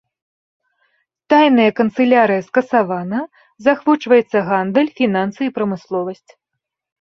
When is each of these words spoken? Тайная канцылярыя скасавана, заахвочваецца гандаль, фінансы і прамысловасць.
Тайная 1.33 1.67
канцылярыя 1.79 2.41
скасавана, 2.47 3.19
заахвочваецца 3.67 4.37
гандаль, 4.49 4.91
фінансы 5.03 5.41
і 5.51 5.53
прамысловасць. 5.61 6.29